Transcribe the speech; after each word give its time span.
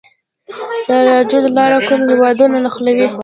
د 0.87 0.89
لاجوردو 1.05 1.55
لاره 1.57 1.79
کوم 1.87 2.01
هیوادونه 2.09 2.57
نښلوي؟ 2.65 3.07